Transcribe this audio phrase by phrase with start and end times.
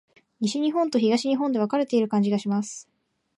[0.39, 2.89] 西日本と東日本で分かれている感じがします。